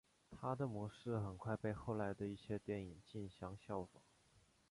[0.31, 4.01] 它的模式很快被后来的一些电影争相效仿。